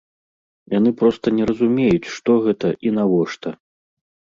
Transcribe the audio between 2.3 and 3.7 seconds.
гэта і навошта.